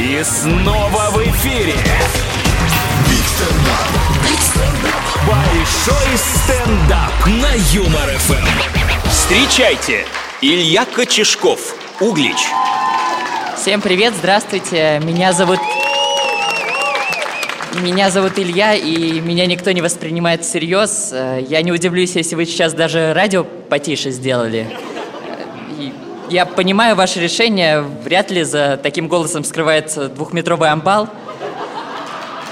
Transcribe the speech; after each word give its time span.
И 0.00 0.22
снова 0.24 1.10
в 1.10 1.18
эфире. 1.28 1.74
Большой 5.26 6.16
стендап 6.16 7.12
на 7.26 7.52
Юмор 7.74 8.08
ФМ. 8.08 9.10
Встречайте, 9.10 10.06
Илья 10.40 10.86
Кочешков, 10.86 11.76
Углич. 12.00 12.38
Всем 13.58 13.82
привет, 13.82 14.14
здравствуйте. 14.16 15.02
Меня 15.04 15.34
зовут... 15.34 15.58
Меня 17.82 18.10
зовут 18.10 18.38
Илья, 18.38 18.72
и 18.74 19.20
меня 19.20 19.44
никто 19.44 19.70
не 19.70 19.82
воспринимает 19.82 20.44
всерьез. 20.46 21.10
Э, 21.12 21.44
Я 21.46 21.60
не 21.60 21.72
удивлюсь, 21.72 22.16
если 22.16 22.36
вы 22.36 22.46
сейчас 22.46 22.72
даже 22.72 23.12
радио 23.12 23.44
потише 23.44 24.10
сделали. 24.10 24.66
Я 26.30 26.46
понимаю 26.46 26.94
ваше 26.94 27.18
решение. 27.18 27.80
Вряд 27.80 28.30
ли 28.30 28.44
за 28.44 28.78
таким 28.80 29.08
голосом 29.08 29.42
скрывается 29.42 30.08
двухметровый 30.08 30.70
амбал. 30.70 31.08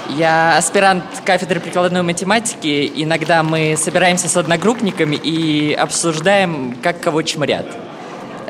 Я 0.09 0.57
аспирант 0.57 1.05
кафедры 1.23 1.61
прикладной 1.61 2.01
математики. 2.01 2.91
Иногда 2.93 3.41
мы 3.41 3.77
собираемся 3.77 4.27
с 4.27 4.35
одногруппниками 4.35 5.15
и 5.15 5.73
обсуждаем, 5.73 6.75
как 6.83 6.99
кого 6.99 7.21
чморят. 7.21 7.67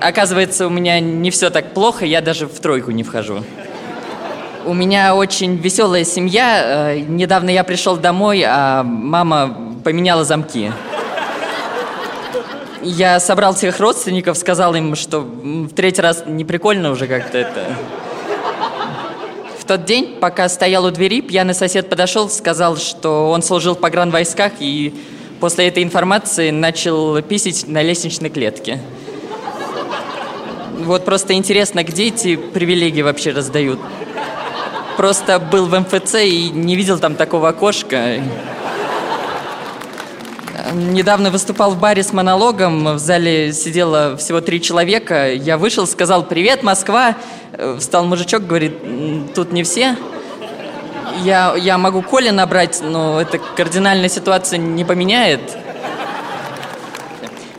Оказывается, 0.01 0.65
у 0.65 0.71
меня 0.71 0.99
не 0.99 1.29
все 1.29 1.51
так 1.51 1.75
плохо, 1.75 2.05
я 2.05 2.21
даже 2.21 2.47
в 2.47 2.59
тройку 2.59 2.89
не 2.89 3.03
вхожу. 3.03 3.43
У 4.65 4.73
меня 4.73 5.13
очень 5.13 5.57
веселая 5.57 6.05
семья. 6.05 6.93
Э, 6.93 6.99
Недавно 7.01 7.51
я 7.51 7.63
пришел 7.63 7.97
домой, 7.97 8.43
а 8.47 8.81
мама 8.81 9.55
поменяла 9.83 10.23
замки. 10.23 10.71
Я 12.81 13.19
собрал 13.19 13.53
всех 13.55 13.79
родственников, 13.79 14.37
сказал 14.37 14.73
им, 14.73 14.95
что 14.95 15.21
в 15.21 15.69
третий 15.69 16.01
раз 16.01 16.23
не 16.25 16.45
прикольно 16.45 16.91
уже 16.91 17.07
как-то 17.07 17.37
это. 17.37 17.75
В 19.57 19.65
тот 19.65 19.85
день, 19.85 20.17
пока 20.19 20.47
стоял 20.49 20.85
у 20.85 20.91
двери, 20.91 21.21
пьяный 21.21 21.53
сосед 21.53 21.89
подошел, 21.89 22.29
сказал, 22.29 22.77
что 22.77 23.29
он 23.29 23.43
служил 23.43 23.75
в 23.75 23.79
погранвойсках 23.79 24.53
и 24.59 24.93
после 25.39 25.67
этой 25.67 25.83
информации 25.83 26.51
начал 26.51 27.21
писить 27.21 27.67
на 27.67 27.81
лестничной 27.81 28.29
клетке. 28.29 28.79
Вот 30.79 31.03
просто 31.03 31.33
интересно, 31.33 31.83
где 31.83 32.07
эти 32.07 32.37
привилегии 32.37 33.01
вообще 33.01 33.31
раздают? 33.31 33.79
Просто 34.95 35.39
был 35.39 35.65
в 35.65 35.77
МФЦ 35.77 36.15
и 36.15 36.49
не 36.49 36.75
видел 36.75 36.97
там 36.99 37.15
такого 37.15 37.49
окошка. 37.49 38.21
Недавно 40.73 41.31
выступал 41.31 41.71
в 41.71 41.79
баре 41.79 42.03
с 42.03 42.13
монологом, 42.13 42.95
в 42.95 42.99
зале 42.99 43.53
сидело 43.53 44.15
всего 44.17 44.39
три 44.39 44.61
человека. 44.61 45.33
Я 45.33 45.57
вышел, 45.57 45.87
сказал 45.87 46.23
«Привет, 46.25 46.61
Москва!» 46.61 47.15
Э, 47.53 47.77
Встал 47.79 48.05
мужичок, 48.05 48.45
говорит 48.45 48.77
«М, 48.83 49.29
«Тут 49.33 49.51
не 49.51 49.63
все». 49.63 49.95
Я, 51.23 51.55
я 51.55 51.77
могу 51.77 52.03
Коля 52.03 52.31
набрать, 52.31 52.81
но 52.83 53.19
это 53.19 53.39
кардинальная 53.39 54.09
ситуация 54.09 54.59
не 54.59 54.85
поменяет. 54.85 55.41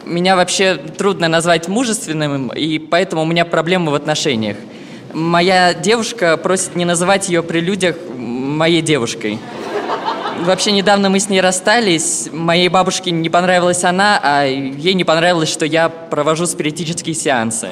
Меня 0.05 0.36
вообще 0.36 0.77
трудно 0.77 1.27
назвать 1.27 1.66
мужественным, 1.66 2.48
и 2.48 2.78
поэтому 2.78 3.22
у 3.22 3.27
меня 3.27 3.44
проблемы 3.44 3.91
в 3.91 3.94
отношениях. 3.94 4.56
Моя 5.12 5.75
девушка 5.75 6.36
просит 6.36 6.77
не 6.77 6.84
называть 6.84 7.28
ее 7.28 7.42
при 7.42 7.58
людях 7.58 7.97
моей 8.16 8.83
девушкой. 8.83 9.41
Вообще, 10.41 10.72
недавно 10.72 11.10
мы 11.10 11.20
с 11.20 11.28
ней 11.28 11.42
расстались. 11.42 12.30
Моей 12.33 12.69
бабушке 12.69 13.10
не 13.10 13.28
понравилась 13.28 13.84
она, 13.84 14.19
а 14.22 14.44
ей 14.44 14.94
не 14.94 15.05
понравилось, 15.05 15.50
что 15.50 15.66
я 15.66 15.91
провожу 15.91 16.47
спиритические 16.47 17.14
сеансы. 17.14 17.69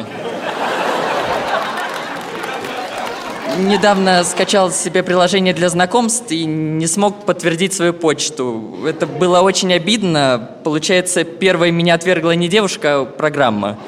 Недавно 3.58 4.22
скачал 4.22 4.70
себе 4.70 5.02
приложение 5.02 5.54
для 5.54 5.70
знакомств 5.70 6.30
и 6.30 6.44
не 6.44 6.86
смог 6.86 7.24
подтвердить 7.24 7.72
свою 7.72 7.94
почту. 7.94 8.76
Это 8.86 9.06
было 9.06 9.40
очень 9.40 9.72
обидно. 9.72 10.50
Получается, 10.62 11.24
первой 11.24 11.70
меня 11.70 11.94
отвергла 11.94 12.32
не 12.32 12.48
девушка, 12.48 13.00
а 13.00 13.04
программа. 13.06 13.78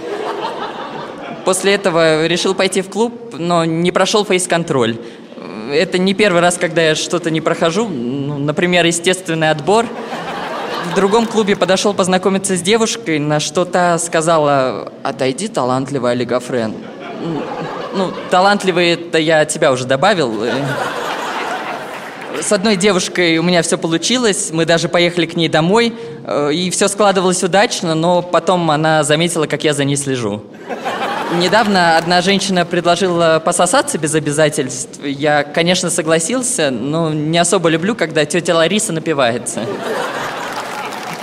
После 1.44 1.74
этого 1.74 2.26
решил 2.26 2.54
пойти 2.54 2.80
в 2.80 2.88
клуб, 2.88 3.34
но 3.38 3.64
не 3.66 3.92
прошел 3.92 4.24
фейс-контроль. 4.24 4.96
Это 5.72 5.98
не 5.98 6.14
первый 6.14 6.40
раз, 6.40 6.56
когда 6.56 6.82
я 6.82 6.94
что-то 6.94 7.30
не 7.30 7.40
прохожу. 7.40 7.88
Ну, 7.88 8.38
например, 8.38 8.84
естественный 8.84 9.50
отбор. 9.50 9.86
В 10.90 10.94
другом 10.94 11.26
клубе 11.26 11.56
подошел 11.56 11.94
познакомиться 11.94 12.56
с 12.56 12.62
девушкой, 12.62 13.18
на 13.18 13.38
что 13.38 13.64
та 13.64 13.98
сказала 13.98 14.92
«Отойди, 15.02 15.48
талантливый 15.48 16.12
олигофрен». 16.12 16.74
Ну, 17.94 18.12
талантливый 18.30 18.92
это 18.92 19.18
я 19.18 19.44
тебя 19.44 19.72
уже 19.72 19.84
добавил. 19.84 20.32
С 22.40 22.52
одной 22.52 22.76
девушкой 22.76 23.36
у 23.38 23.42
меня 23.42 23.62
все 23.62 23.76
получилось, 23.76 24.50
мы 24.52 24.64
даже 24.64 24.88
поехали 24.88 25.26
к 25.26 25.36
ней 25.36 25.48
домой, 25.48 25.92
э, 26.24 26.52
и 26.54 26.70
все 26.70 26.88
складывалось 26.88 27.42
удачно, 27.42 27.94
но 27.94 28.22
потом 28.22 28.70
она 28.70 29.02
заметила, 29.02 29.46
как 29.46 29.62
я 29.62 29.74
за 29.74 29.84
ней 29.84 29.96
слежу. 29.96 30.42
Недавно 31.32 31.96
одна 31.96 32.22
женщина 32.22 32.64
предложила 32.64 33.40
пососаться 33.44 33.98
без 33.98 34.14
обязательств. 34.14 35.00
Я, 35.04 35.44
конечно, 35.44 35.88
согласился, 35.88 36.70
но 36.70 37.12
не 37.12 37.38
особо 37.38 37.68
люблю, 37.68 37.94
когда 37.94 38.24
тетя 38.24 38.54
Лариса 38.54 38.92
напивается. 38.92 39.64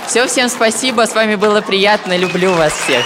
Все, 0.06 0.26
всем 0.26 0.48
спасибо, 0.48 1.06
с 1.06 1.14
вами 1.14 1.34
было 1.34 1.60
приятно, 1.60 2.16
люблю 2.16 2.54
вас 2.54 2.72
всех. 2.72 3.04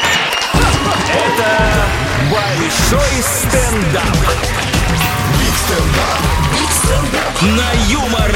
Большой 2.31 3.23
стендап. 3.23 4.17
На 7.43 7.73
Юмор 7.91 8.33